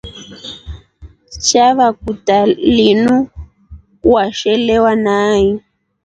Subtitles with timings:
[1.45, 3.15] Chava kutaa linu
[4.13, 5.43] washelewa nai?